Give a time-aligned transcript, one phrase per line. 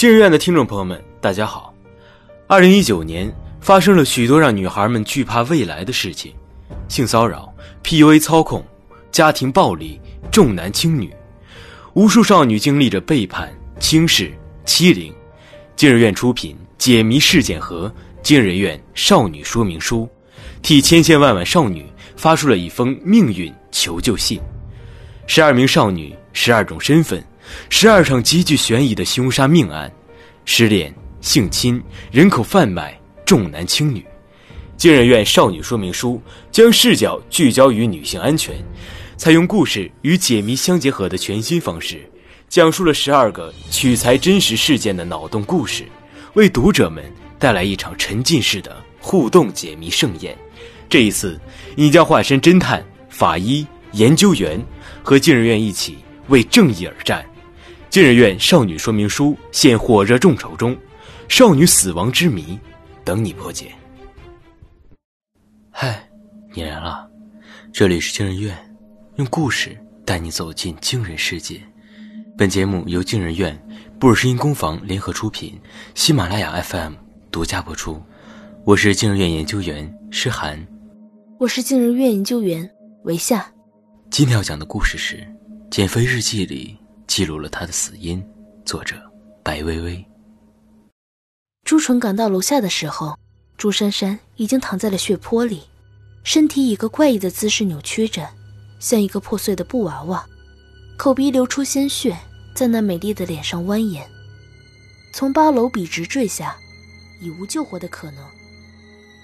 [0.00, 1.74] 金日院的听众朋友们，大家好。
[2.46, 6.32] 二零一九年发生了许多让女孩们惧怕未来的事情：
[6.88, 7.54] 性骚扰、
[7.84, 8.64] PUA 操控、
[9.12, 10.00] 家庭暴力、
[10.32, 11.14] 重男轻女，
[11.92, 14.32] 无数少女经历着背叛、轻视、
[14.64, 15.12] 欺凌。
[15.76, 17.86] 今日院出品《解谜事件盒》
[18.22, 20.08] 今日院少女说明书，
[20.62, 21.84] 替千千万万少女
[22.16, 24.40] 发出了一封命运求救信。
[25.26, 27.22] 十二名少女，十二种身份。
[27.68, 29.90] 十二场极具悬疑的凶杀命案，
[30.44, 34.04] 失恋、性侵、人口贩卖、重男轻女。
[34.76, 38.56] 金人院少女说明书将视角聚焦于女性安全，
[39.16, 42.00] 采用故事与解谜相结合的全新方式，
[42.48, 45.84] 讲述了十二个取材真实事件的脑洞故事，
[46.32, 47.04] 为读者们
[47.38, 50.34] 带来一场沉浸式的互动解谜盛宴。
[50.88, 51.38] 这一次，
[51.76, 54.58] 你将化身侦探、法医、研究员，
[55.02, 57.22] 和金人院一起为正义而战。
[57.90, 60.78] 金日院少女说明书现火热众筹中，
[61.28, 62.56] 少女死亡之谜，
[63.04, 63.72] 等你破解。
[65.72, 66.08] 嗨，
[66.54, 67.10] 你来了，
[67.72, 68.56] 这里是惊人院，
[69.16, 71.60] 用故事带你走进惊人世界。
[72.38, 73.60] 本节目由惊人院、
[73.98, 75.60] 布尔什音工坊联合出品，
[75.96, 76.92] 喜马拉雅 FM
[77.32, 78.00] 独家播出。
[78.64, 80.64] 我是惊人院研究员诗涵，
[81.40, 82.70] 我是惊人院研究员
[83.02, 83.52] 维夏。
[84.10, 85.16] 今天要讲的故事是
[85.72, 86.79] 《减肥日记》里。
[87.10, 88.24] 记录了他的死因。
[88.64, 88.94] 作者：
[89.42, 90.06] 白薇薇。
[91.64, 93.18] 朱纯赶到楼下的时候，
[93.56, 95.64] 朱珊珊已经躺在了血泊里，
[96.22, 98.30] 身体以个怪异的姿势扭曲着，
[98.78, 100.24] 像一个破碎的布娃娃，
[100.96, 102.16] 口鼻流出鲜血，
[102.54, 104.04] 在那美丽的脸上蜿蜒。
[105.12, 106.56] 从八楼笔直坠下，
[107.20, 108.24] 已无救活的可能。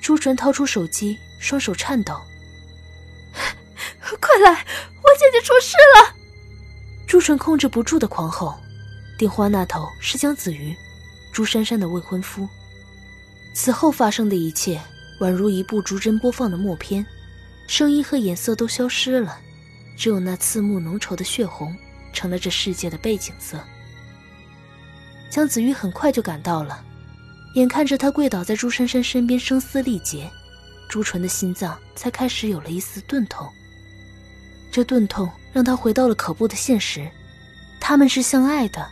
[0.02, 2.20] 朱纯掏出手机，双手颤抖
[4.20, 6.15] ：“快来，我姐姐出事了！”
[7.06, 8.54] 朱纯控制不住的狂吼，
[9.16, 10.74] 电话那头是江子瑜，
[11.32, 12.48] 朱珊珊的未婚夫。
[13.54, 14.80] 此后发生的一切
[15.20, 17.06] 宛如一部逐帧播放的默片，
[17.68, 19.38] 声音和颜色都消失了，
[19.96, 21.74] 只有那刺目浓稠的血红
[22.12, 23.58] 成了这世界的背景色。
[25.30, 26.84] 江子瑜很快就赶到了，
[27.54, 30.28] 眼看着他跪倒在朱珊珊身边声嘶力竭，
[30.88, 33.48] 朱纯的心脏才开始有了一丝钝痛。
[34.76, 37.10] 这钝痛让他回到了可怖的现实，
[37.80, 38.86] 他们是相爱的，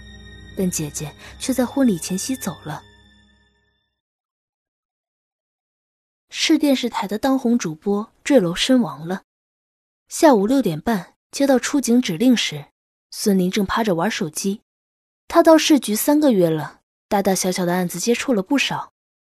[0.57, 2.83] 但姐姐却在婚礼前夕走了。
[6.31, 9.25] 市电视台的当红主播坠楼身亡了。
[10.09, 12.65] 下午六点半接到出警指令时，
[13.11, 14.63] 孙林正趴着玩手机。
[15.29, 16.81] 他到市局三个月了，
[17.11, 18.95] 大大小小的案子接触了不少，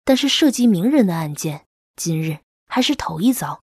[0.05, 1.65] 但是涉及名人的案件，
[1.97, 3.63] 今日还是头一遭。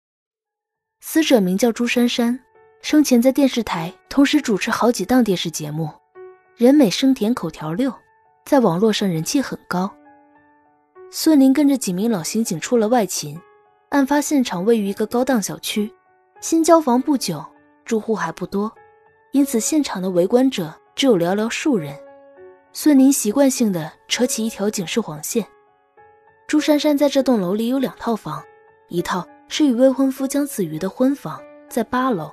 [1.01, 2.43] 死者名叫朱珊珊。
[2.83, 5.91] 生前在电视台同时主持好几档电视节目，
[6.57, 7.93] 人美声甜口条溜，
[8.45, 9.91] 在网络上人气很高。
[11.11, 13.41] 孙林跟着几名老刑警出了外勤，
[13.89, 15.93] 案发现场位于一个高档小区，
[16.41, 17.45] 新交房不久，
[17.85, 18.73] 住户还不多，
[19.33, 21.97] 因此现场的围观者只有寥寥数人。
[22.73, 25.45] 孙林习惯性的扯起一条警示黄线。
[26.47, 28.45] 朱珊珊在这栋楼里有两套房，
[28.89, 32.31] 一套是与未婚夫江子瑜的婚房，在八楼。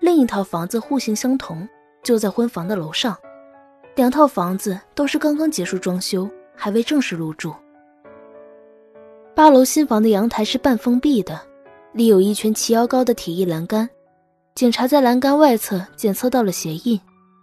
[0.00, 1.68] 另一套房子户型相同，
[2.02, 3.16] 就在婚房的楼上。
[3.94, 7.54] 两套房子都是刚刚结束装修，还未正式入住。
[9.34, 11.38] 八楼新房的阳台是半封闭的，
[11.92, 13.88] 立有一圈齐腰高的铁艺栏杆。
[14.54, 16.98] 警察在栏杆外侧检测到了鞋印，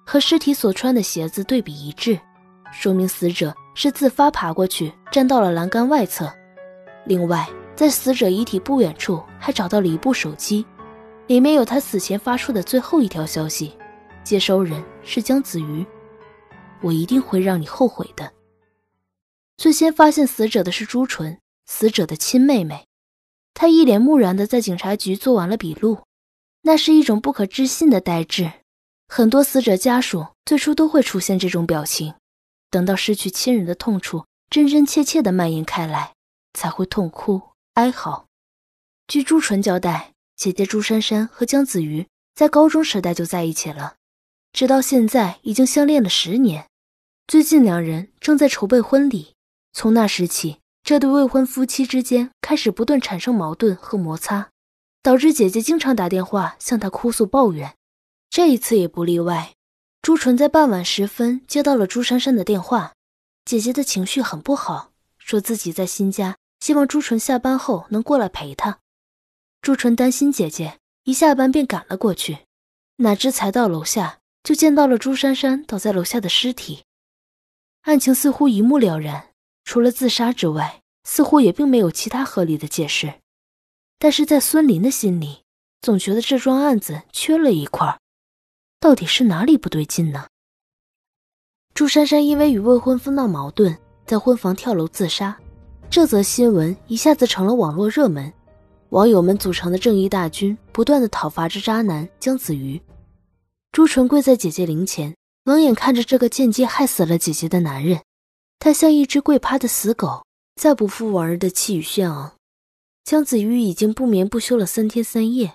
[0.06, 2.20] 和尸体所穿的鞋子对比一致，
[2.72, 6.32] 说明死者是自发爬过去站到了栏杆外侧。
[7.06, 10.66] 另外，在死者遗体不远处还找到了一部手机。
[11.28, 13.78] 里面有他死前发出的最后一条消息，
[14.24, 15.86] 接收人是江子瑜。
[16.82, 18.32] 我一定会让你后悔的。
[19.58, 22.86] 最先发现死者的是朱纯，死者的亲妹妹。
[23.54, 26.00] 她一脸木然的在警察局做完了笔录，
[26.62, 28.52] 那是一种不可置信的呆滞。
[29.10, 32.14] 很多死者家属最初都会出现这种表情，
[32.70, 36.14] 等到失去亲人的痛楚真真切切的蔓延开来，
[36.54, 37.42] 才会痛哭
[37.74, 38.28] 哀嚎。
[39.08, 40.14] 据朱纯交代。
[40.38, 42.06] 姐姐朱珊珊和江子瑜
[42.36, 43.96] 在高中时代就在一起了，
[44.54, 46.68] 直到现在已经相恋了十年。
[47.28, 49.34] 最近两人正在筹备婚礼。
[49.74, 54.52] 从那时起，这对未婚夫妻之间开始不断产生矛盾和摩擦，
[55.02, 57.74] 导致姐姐经常打电话向他哭诉抱怨。
[58.30, 59.54] 这一次也不例外。
[60.04, 62.94] 朱纯在傍晚时分接到了朱珊珊的电话，
[63.44, 68.78] 姐姐的情绪很不好，说自己在新家，希望朱纯下班后能过来陪她。
[69.68, 72.38] 朱纯担心姐姐，一下班便赶了过去，
[73.00, 76.86] 哪知才到楼下，就见到了朱珊珊倒在楼下的尸体。
[77.82, 79.32] 案情似乎一目了然，
[79.66, 83.16] 除了自杀之外，似乎也并没有其他合理的解释。
[84.00, 85.42] 但是在孙林的心里，
[85.82, 88.00] 总觉得这桩案子缺了一块，
[88.80, 90.30] 到底是哪里不对劲呢？
[91.74, 95.38] 朱珊珊因为与未婚夫闹矛盾，在婚房跳楼自杀，
[95.90, 98.32] 这则新闻一下子成了网络热门，
[98.90, 102.82] 网友们组成的正义大军不断的讨伐着渣男江子瑜。
[103.74, 105.14] 朱纯跪在姐姐灵前，
[105.44, 108.02] 冷眼看着这个间接害死了姐姐的男人，
[108.60, 110.26] 他像一只跪趴的死狗，
[110.56, 112.34] 再不复往日的气宇轩昂。
[113.04, 115.54] 江子瑜已经不眠不休了三天三夜，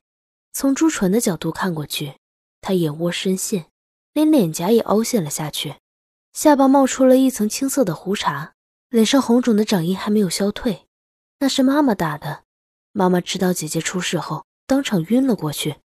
[0.53, 2.15] 从朱纯的角度看过去，
[2.61, 3.65] 他眼窝深陷，
[4.13, 5.77] 连脸颊也凹陷了下去，
[6.35, 8.53] 下巴冒出了一层青色的胡茬，
[8.91, 10.85] 脸上红肿的掌印还没有消退，
[11.41, 12.43] 那是妈妈打的。
[12.93, 15.81] 妈妈知道姐姐出事后，当场晕了过去，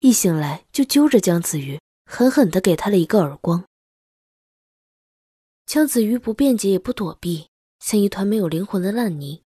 [0.00, 3.64] 一醒来就揪着江子瑜，狠狠地给他了一个耳光。
[5.66, 9.42] 江子瑜不辩解也不躲避，像一团没有灵魂的烂泥。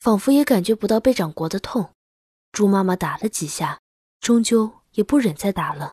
[0.00, 1.92] 仿佛也感觉不到被掌掴的痛，
[2.52, 3.80] 朱妈妈打了几下，
[4.20, 5.92] 终究也不忍再打了。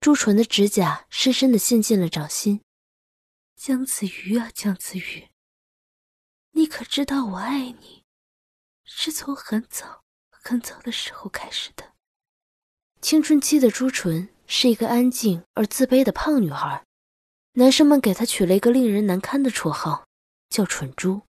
[0.00, 2.62] 朱纯的指甲深深的陷进了掌心。
[3.54, 5.28] 江子瑜啊，江子瑜，
[6.52, 7.97] 你可知道我爱你，
[8.90, 10.00] 是从很早
[10.30, 11.84] 很早的时候开始的。
[13.02, 16.82] 青春期的朱纯是一个安静而自卑的胖女孩，
[17.52, 20.06] 男生们给她取了一个令人难堪的绰号，
[20.48, 21.20] 叫“蠢猪”。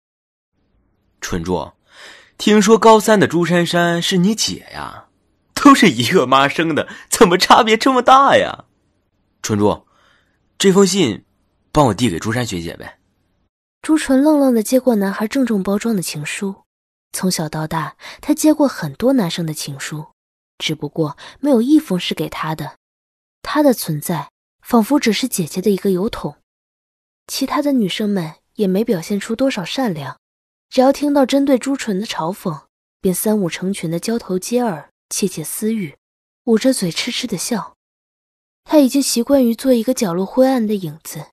[1.19, 1.73] 蠢猪，
[2.37, 5.09] 听说高三的朱珊珊是你姐呀？
[5.53, 8.65] 都是一个妈生的，怎么差别这么大呀？
[9.41, 9.85] 蠢猪，
[10.57, 11.25] 这封信
[11.73, 12.99] 帮我递给朱珊学姐呗。
[13.81, 16.63] 朱纯愣愣的接过男孩郑重包装的情书。
[17.11, 20.07] 从小到大，他接过很多男生的情书，
[20.57, 22.77] 只不过没有一封是给他的。
[23.41, 26.37] 他的存在仿佛只是姐姐的一个邮筒。
[27.27, 30.17] 其他的女生们也没表现出多少善良。
[30.69, 32.65] 只要听到针对朱纯的嘲讽，
[33.01, 35.97] 便三五成群的交头接耳，窃窃私语，
[36.45, 37.75] 捂着嘴痴痴的笑。
[38.63, 41.25] 他已经习惯于做一个角落灰暗的影子，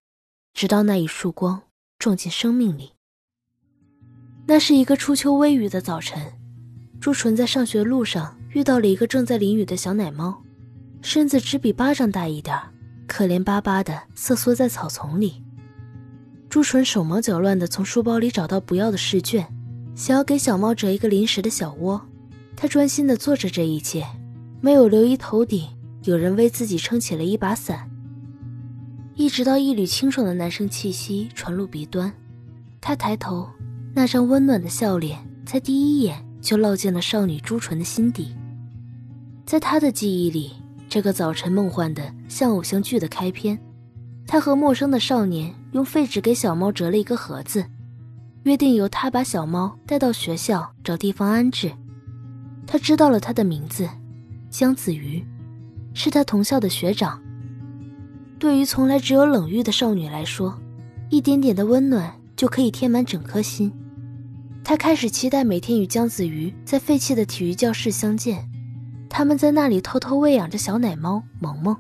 [0.55, 1.65] 直到那一束光
[1.99, 2.95] 撞进生命里。
[4.49, 6.23] 那是一个初秋微雨的早晨，
[7.01, 10.41] 朱纯在上学路上遇到了一个正在淋雨的小奶猫，
[11.03, 12.57] 身子只比巴掌大一点，
[13.09, 15.43] 可怜巴巴的瑟缩在草丛里。
[16.49, 19.45] 朱纯手忙脚乱地从书包里找到不要的试卷，
[19.97, 22.01] 想要给小猫折一个临时的小窝。
[22.55, 24.07] 他专心地做着这一切，
[24.61, 25.69] 没有留意头顶
[26.05, 27.91] 有人为自己撑起了一把伞。
[29.17, 32.13] 一直到一缕清爽的男生气息传入鼻端，
[32.81, 33.51] 他抬头，
[33.97, 38.37] 那张温暖的笑脸在第一眼就烙进了少女朱纯的心底。
[39.47, 40.53] 在他的记忆里，
[40.87, 43.59] 这个早晨梦幻的像偶像剧的开篇。
[44.27, 47.65] 他和陌生的少年用废纸给小猫折了一个盒子，
[48.43, 51.73] 约定由他把小猫带到学校找地方安置。
[52.67, 53.89] 他知道了他的名字，
[54.51, 55.25] 江子瑜，
[55.95, 57.19] 是他同校的学长。
[58.39, 60.55] 对于从来只有冷遇的少女来说，
[61.09, 63.73] 一点点的温暖就可以填满整颗心。
[64.69, 68.51] 他开始期待每天与江子瑜在废弃的体育教室相见，
[69.09, 71.77] 他们在那里偷偷喂养着小奶猫萌萌。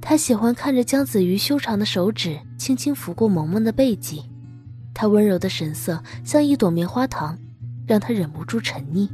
[0.00, 4.22] 他喜欢看着江子瑜修长的手指轻轻拂过萌萌的背脊，
[4.94, 7.36] 他温柔的神色像一朵棉花糖，
[7.88, 9.08] 让他忍不住沉溺。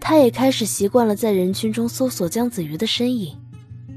[0.00, 3.32] 他也开始习惯了在人群中搜索江子瑜的身影，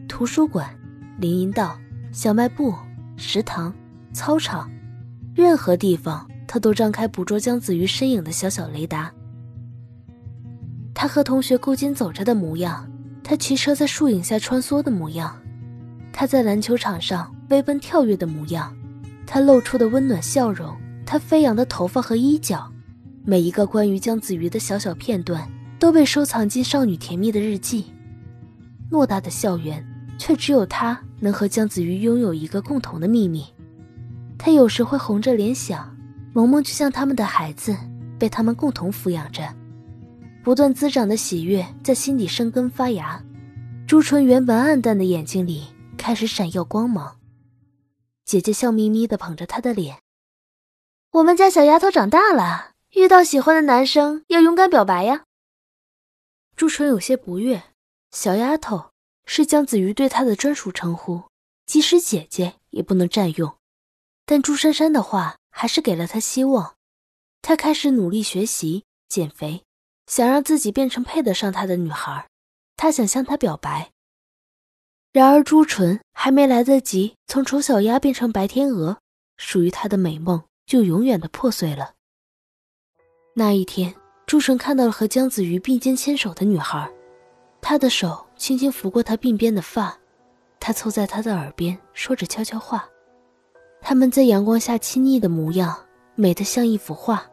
[0.08, 0.70] 图书馆、
[1.18, 1.76] 林荫道、
[2.12, 2.72] 小卖部、
[3.16, 3.74] 食堂、
[4.14, 4.70] 操场，
[5.34, 9.14] 任何地方他都张开捕捉江子瑜身影的小小雷达。
[10.94, 12.90] 他和同学勾肩走着的模样，
[13.24, 15.38] 他骑车在树影下穿梭的模样。
[16.12, 18.76] 他在篮球场上飞奔跳跃的模样，
[19.28, 20.76] 他露出的温暖笑容，
[21.06, 22.72] 他飞扬的头发和衣角，
[23.24, 27.86] 每一个关于江子瑜的小小片段都被收藏进少女甜蜜的日记。
[28.90, 29.86] 偌大的校园，
[30.18, 33.46] 却只有他能和江子瑜拥有一个共同的秘密。
[34.38, 35.96] 他有时会红着脸想，
[36.38, 37.76] 萌萌就像他们的孩子，
[38.20, 39.52] 被他们共同抚养着，
[40.44, 43.20] 不断滋长的喜悦在心底生根发芽。
[43.88, 45.66] 朱纯原本暗淡的眼睛里。
[45.98, 47.20] 开始闪耀光芒。
[48.24, 49.98] 姐姐笑眯眯的捧着她的脸。
[51.10, 55.24] 我们家小丫头长大了，遇到喜欢的男生要勇敢表白呀。
[56.56, 57.64] 朱纯有些不悦，
[58.12, 58.92] 小丫头
[59.26, 61.24] 是江子瑜对她的专属称呼，
[61.66, 63.56] 即使姐姐也不能占用。
[64.24, 66.76] 但朱珊珊的话还是给了她希望。
[67.42, 69.64] 她开始努力学习、减肥，
[70.06, 72.28] 想让自己变成配得上他的女孩。
[72.76, 73.90] 她想向他表白。
[75.12, 79.00] 然而朱纯还没来得及从丑小鸭变成白天鹅，
[79.38, 81.96] 属于他的美梦就永远的破碎了。
[83.34, 83.96] 那一天，
[84.28, 86.88] 朱纯看到了和江子瑜并肩牵手的女孩，
[87.62, 89.98] 他的手轻轻拂过她鬓边的发，
[90.60, 92.88] 他凑在她的耳边说着悄悄话。
[93.90, 95.74] 他们在阳光下亲昵的模样，
[96.16, 97.26] 美得像一幅画。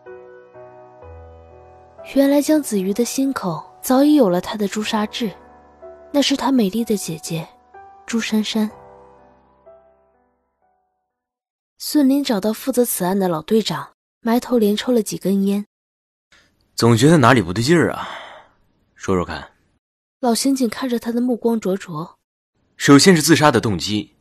[2.15, 5.33] 原来江子瑜的心口早已有了他的朱砂痣，
[6.13, 7.45] 那是他美丽的姐姐，
[8.07, 8.71] 朱珊珊。
[11.79, 13.89] 孙林找到负责此案的老队长，
[14.21, 15.67] 埋头连抽了几根烟，
[16.77, 18.09] 总觉得哪里不对劲儿啊，
[18.95, 19.51] 说说看。
[20.21, 22.17] 老刑警看着他的目光灼灼。
[22.77, 24.14] 首先是自杀的动机。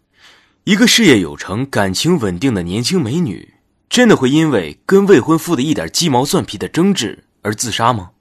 [0.66, 3.56] 一个事业有成、感情稳定的年轻美女，
[3.90, 8.12] 真的会因为跟未婚夫的一点鸡毛蒜皮的争执而自杀吗？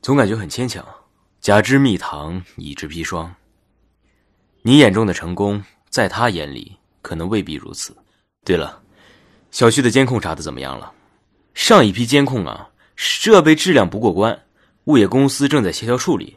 [0.00, 0.86] 总感觉很牵强。
[1.40, 3.34] 假之蜜糖，乙之砒霜。
[4.62, 5.60] 你眼中的成功，
[5.90, 7.96] 在他眼里可能未必如此。
[8.44, 8.80] 对了，
[9.50, 10.92] 小区的监控查的怎么样了？
[11.52, 14.40] 上一批监控啊，设备质量不过关，
[14.84, 16.36] 物业公司正在协调处理，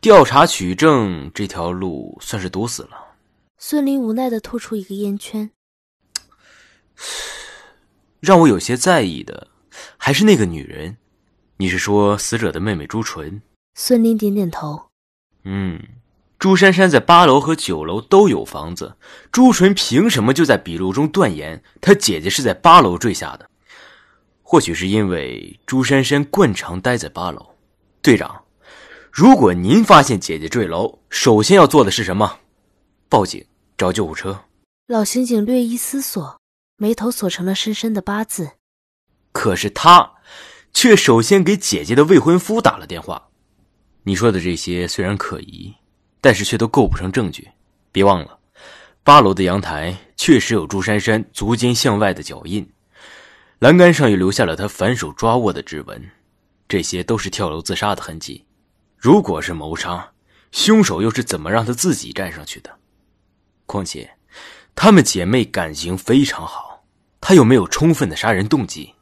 [0.00, 3.03] 调查取证这条路算是堵死了。
[3.66, 5.50] 孙林无奈的吐出一个烟圈，
[8.20, 9.48] 让我有些在意的
[9.96, 10.98] 还是那个女人。
[11.56, 13.40] 你是说死者的妹妹朱纯？
[13.74, 14.90] 孙林点点头。
[15.44, 15.82] 嗯，
[16.38, 18.96] 朱珊珊在八楼和九楼都有房子，
[19.32, 23.48] 朱纯凭什么就在笔录中断言她姐姐是在八楼坠下的？
[24.42, 27.54] 或许是因为朱珊珊惯常待在八楼。
[28.02, 28.44] 队长，
[29.10, 32.40] 如果您发现姐姐坠楼，首先要做的是什么？
[33.08, 33.42] 报警，
[33.76, 34.44] 找救护车。
[34.86, 36.38] 老刑警略一思索，
[36.76, 38.50] 眉头锁成了深深的八字。
[39.32, 40.14] 可是他，
[40.72, 43.30] 却首先给姐姐的未婚夫打了电话。
[44.02, 45.74] 你说的这些虽然可疑，
[46.20, 47.48] 但是却都构不成证据。
[47.90, 48.38] 别忘了，
[49.02, 52.70] 八楼的阳台确实有朱珊珊足尖向外的脚印，
[53.60, 56.10] 栏杆上又留下了她反手抓握的指纹，
[56.68, 58.44] 这些都是跳楼自杀的痕迹。
[58.96, 60.12] 如果是谋杀，
[60.52, 62.70] 凶手又是怎么让她自己站上去的？
[63.66, 64.16] 况且，
[64.74, 66.84] 她们姐妹感情非常好，
[67.20, 68.94] 她又没有充分的杀人动机。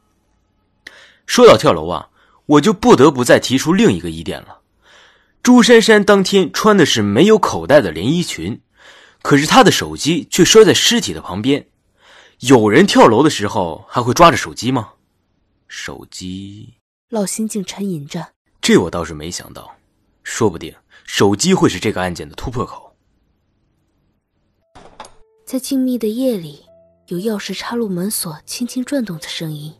[1.25, 2.09] 说到跳楼啊，
[2.45, 4.59] 我就不得不再提出另一个疑点了：
[5.41, 8.61] 朱珊珊当天穿的是没有口袋的连衣裙，
[9.21, 11.67] 可是她的手机却摔在尸体的旁边。
[12.39, 14.93] 有人跳楼的时候还会抓着手机吗？
[15.67, 16.73] 手机？
[17.09, 19.73] 老刑警沉吟着：“这我倒是没想到，
[20.23, 20.73] 说不定
[21.05, 22.82] 手机会是这个案件的突破口。”
[25.53, 26.65] 在静谧的夜里，
[27.09, 29.71] 有钥匙插入门锁轻轻转动的声音。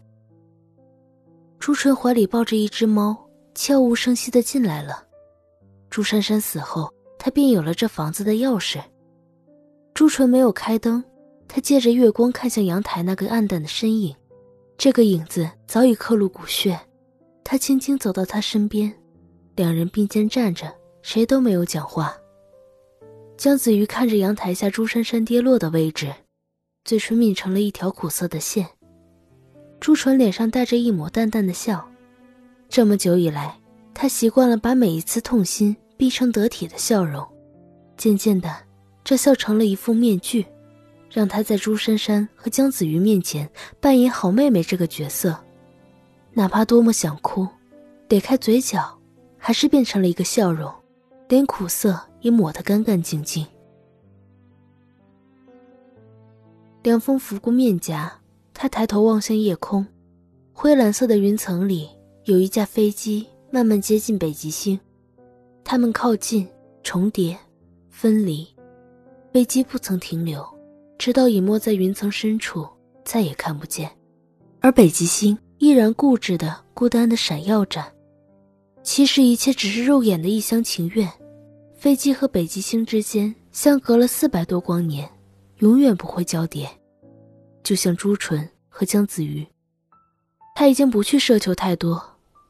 [1.58, 3.18] 朱纯怀里抱着一只猫，
[3.56, 5.04] 悄无声息的进来了。
[5.90, 8.80] 朱珊珊死后，他便有了这房子的钥匙。
[9.96, 11.04] 朱纯没有开灯，
[11.48, 14.16] 他借着月光看向阳台那个暗淡的身影，
[14.78, 16.80] 这个影子早已刻入骨血。
[17.44, 18.94] 他轻轻走到他身边，
[19.56, 22.16] 两人并肩站着，谁都没有讲话。
[23.36, 26.14] 江子瑜看着阳台下朱珊珊跌落的位置，
[26.86, 28.68] 嘴唇抿成了一条苦涩的线。
[29.80, 31.86] 朱纯脸上带着一抹淡淡的笑，
[32.70, 33.60] 这么久以来，
[33.94, 37.28] 他习惯了把每一次痛心逼成得体的笑容。
[37.98, 38.50] 渐渐的，
[39.04, 40.46] 这笑成了一副面具，
[41.10, 43.50] 让他在朱珊珊和江子瑜面前
[43.82, 45.38] 扮演好妹妹这个角色。
[46.34, 47.48] 哪怕多么想哭，
[48.10, 48.98] 咧开嘴角，
[49.38, 50.72] 还是变成了一个笑容，
[51.28, 52.00] 连苦涩。
[52.24, 53.46] 也抹得干干净净。
[56.82, 58.12] 凉风拂过面颊，
[58.54, 59.86] 他抬头望向夜空，
[60.52, 61.88] 灰蓝色的云层里
[62.26, 64.78] 有一架飞机慢慢接近北极星。
[65.64, 66.46] 它们靠近，
[66.82, 67.38] 重叠，
[67.90, 68.46] 分离，
[69.32, 70.46] 飞机不曾停留，
[70.98, 72.68] 直到隐没在云层深处，
[73.06, 73.90] 再也看不见。
[74.60, 77.82] 而北极星依然固执的、孤单的闪耀着。
[78.82, 81.10] 其实一切只是肉眼的一厢情愿。
[81.84, 85.12] 飞机和北极星之间相隔了四百多光年，
[85.58, 86.66] 永远不会交叠。
[87.62, 89.46] 就像朱纯和江子瑜，
[90.56, 92.02] 他已经不去奢求太多，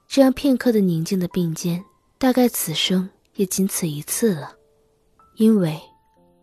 [0.08, 1.84] 这样片刻的宁静的并肩，
[2.20, 4.56] 大概此生也仅此一次了。
[5.38, 5.82] 因为，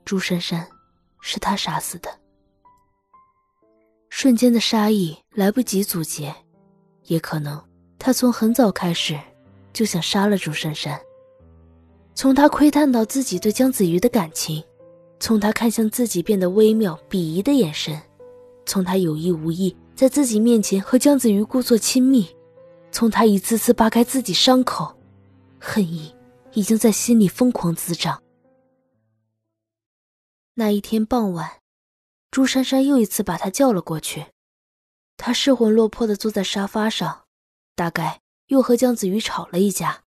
[0.04, 0.66] 朱珊珊，
[1.20, 2.10] 是他杀死的。
[4.08, 6.34] 瞬间的杀意来不及阻截，
[7.04, 7.64] 也可能
[8.00, 9.16] 他从很早开始
[9.72, 11.00] 就想杀了朱珊珊。
[12.20, 14.62] 从他窥探到自己对江子瑜的感情，
[15.20, 17.98] 从他看向自己变得微妙鄙夷的眼神，
[18.66, 22.28] 从他有意无意在自己面前和江子瑜故作亲密，
[22.92, 24.94] 从他一次次扒开自己伤口，
[25.58, 26.14] 恨意
[26.52, 28.22] 已经在心里疯狂滋长。
[30.52, 31.52] 那一天傍晚，
[32.30, 34.26] 朱珊珊又一次把他叫了过去。
[35.16, 37.22] 他失魂落魄的坐在沙发上，
[37.74, 40.02] 大概又和江子瑜吵了一架。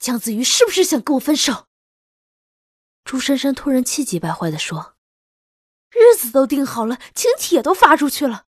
[0.00, 1.66] 江子瑜是不是想跟我分手？
[3.04, 4.96] 朱珊珊突然气急败坏的说
[5.92, 8.46] ：“日子都定好了，请帖都发出去了，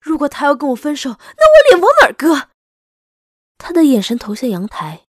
[0.00, 2.48] 如果他要跟我分手，那我脸往哪儿搁？”
[3.58, 5.06] 他的眼神投向阳台。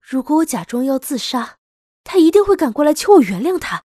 [0.00, 1.58] 如果我假装要自杀。
[2.06, 3.82] 他一定会赶过来求我原谅他。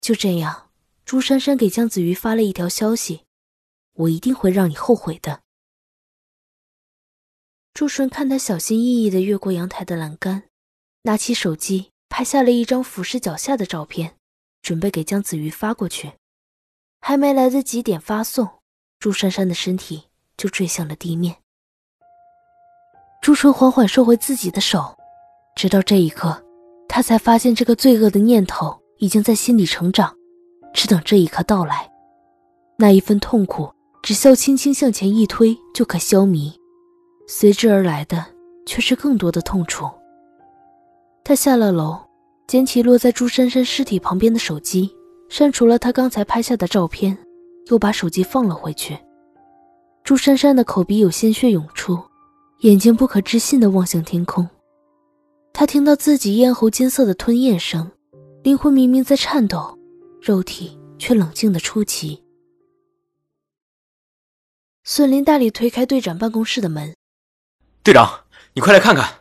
[0.00, 0.72] 就这样，
[1.04, 3.26] 朱珊珊给江子瑜发了一条消息
[3.94, 5.44] ：“我一定会让你后悔的。”
[7.80, 10.42] 朱纯看他小心翼翼的越过阳台的栏杆，
[11.04, 14.16] 拿起手机拍下了一张俯视脚下的照片，
[14.60, 16.12] 准备给江子瑜发过去。
[17.00, 18.46] 还没来得及点发送，
[18.98, 20.02] 朱珊珊的身体
[20.36, 21.36] 就坠向了地面。
[23.22, 24.98] 朱纯缓缓收回自己的手，
[25.56, 26.44] 直到这一刻。
[26.86, 30.14] 他才发现，这个罪恶的念头已经在心里成长，
[30.74, 31.90] 只等这一刻到来。
[32.76, 33.72] 那一份痛苦，
[34.02, 36.59] 只需要轻轻向前一推就可消弭，
[37.32, 38.26] 随之而来的
[38.66, 39.88] 却是更多的痛楚。
[41.22, 41.96] 他下了楼，
[42.48, 44.90] 捡起落在朱珊珊尸体旁边的手机，
[45.28, 47.16] 删除了他刚才拍下的照片，
[47.66, 48.98] 又把手机放了回去。
[50.02, 51.96] 朱珊珊的口鼻有鲜血涌出，
[52.62, 54.48] 眼睛不可置信地望向天空。
[55.52, 57.92] 他听到自己咽喉金色的吞咽声，
[58.42, 59.78] 灵魂明明在颤抖，
[60.20, 62.24] 肉体却冷静的出奇。
[64.82, 66.96] 孙林大力推开队长办公室的门
[67.82, 69.20] ：“队长，你快来看看。”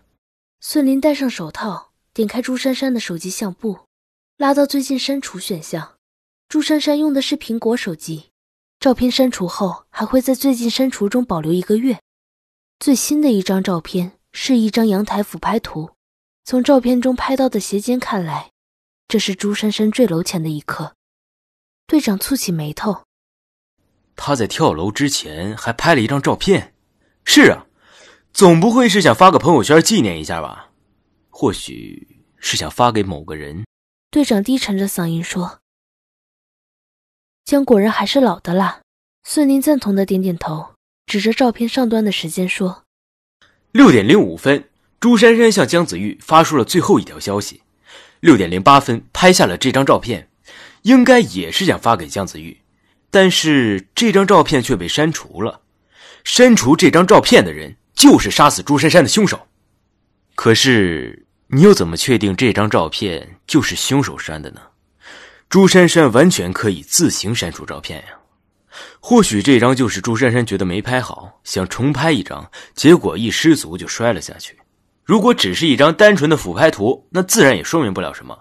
[0.59, 3.79] 孙林戴上手套，点开朱珊珊的手机相簿，
[4.35, 5.95] 拉到最近删除选项。
[6.49, 8.31] 朱珊珊用的是苹果手机，
[8.77, 12.01] 照片删除后还会在最近删除中保留一个月。
[12.79, 15.91] 最新的一张照片是一张阳台俯拍图。
[16.43, 18.51] 从照片中拍到的斜肩看来，
[19.07, 20.95] 这是朱珊珊坠楼前的一刻。
[21.87, 23.03] 队长蹙起眉头，
[24.17, 26.73] 他在跳楼之前还拍了一张照片。
[27.23, 27.67] 是啊，
[28.33, 30.69] 总不会是想发个朋友圈纪念一下吧？
[31.29, 33.65] 或许是想发给某个人。
[34.11, 35.59] 队长低沉着嗓音说
[37.45, 38.81] ：“江果然还是老的辣。”
[39.23, 40.73] 孙宁赞同的点点头，
[41.05, 42.83] 指着照片上端的时间说
[43.71, 44.65] ：“六点零五分。”
[44.99, 47.63] 朱珊珊向江子玉发出了最后一条消息，
[48.19, 50.29] 六点零八分拍下了这张照片，
[50.81, 52.59] 应该也是想发给江子玉，
[53.09, 55.61] 但是这张照片却被删除了。
[56.25, 59.37] 删除这张照片的人就是杀死朱珊珊的凶手。
[60.33, 64.61] 可是你又怎么确定这张照片就是凶手删的呢？
[65.49, 68.13] 朱珊珊完全可以自行删除照片呀。
[69.01, 74.57] 或许这张就是朱珊珊觉得没拍好，想重拍一张，结果一失足就摔了下去。
[75.03, 78.37] 如果只是一张单纯的俯拍图，那自然也说明不了什么。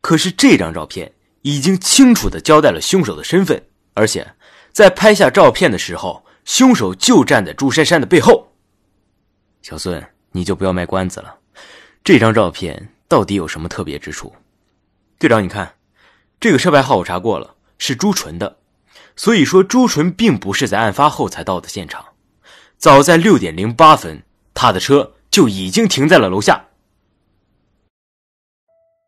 [0.00, 3.62] 可是这张照片已经清楚的交代了凶手的身份，
[3.94, 4.26] 而且
[4.72, 8.49] 在拍下照片的时候，凶手就站在朱珊珊的背后。
[9.62, 11.36] 小孙，你就不要卖关子了，
[12.02, 14.32] 这张照片到底有什么特别之处？
[15.18, 15.74] 队长，你看，
[16.38, 18.58] 这个车牌号我查过了，是朱纯的，
[19.16, 22.04] 所以说朱纯并不是在案发后才到的现场，
[22.78, 24.22] 早在六点零八分，
[24.54, 25.12] 他的车。
[25.30, 26.60] 就已经停在了楼下。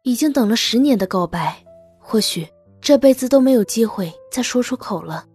[0.05, 1.61] 已经等了十年的告白，
[1.99, 2.47] 或许
[2.81, 5.27] 这辈子都没有机会再说出口了。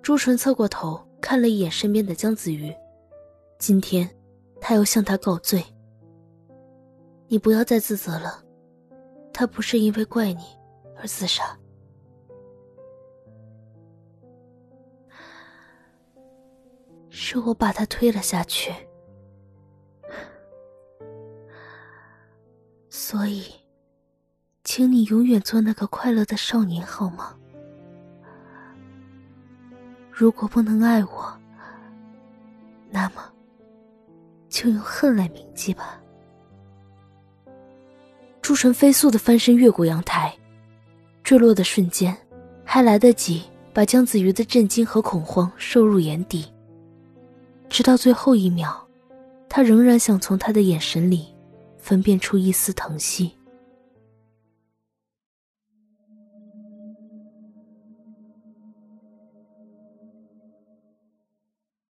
[0.00, 2.72] 朱纯侧过头看了一眼身边的江子瑜，
[3.62, 4.10] 今天
[4.60, 5.64] 他要向他告罪。
[7.28, 8.42] 你不要再自责了，
[9.32, 10.42] 他不是因为怪你
[10.96, 11.56] 而自杀，
[17.08, 18.74] 是我把他推了下去。
[22.90, 23.44] 所以，
[24.64, 27.38] 请你永远做那个快乐的少年，好吗？
[30.10, 31.40] 如果不能爱我，
[32.90, 33.31] 那么
[34.52, 35.98] 就用恨来铭记吧。
[38.40, 40.32] 朱纯飞速的翻身越过阳台，
[41.24, 42.16] 坠落的瞬间，
[42.64, 46.46] 还来得及把姜子瑜的震惊和恐慌收入眼底。
[47.68, 48.86] 直到最后一秒，
[49.48, 51.26] 他仍然想从他的眼神里。
[51.82, 53.32] 分辨出一丝疼惜。